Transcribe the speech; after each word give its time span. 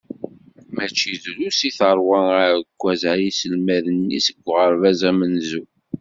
Mačči 0.75 1.13
drus 1.23 1.59
i 1.69 1.71
terwa 1.77 2.19
aɛekkaz 2.45 3.01
ɣer 3.09 3.19
yiselmaden-is 3.25 4.25
deg 4.29 4.37
uɣerbaz 4.49 5.01
amenzu. 5.09 5.63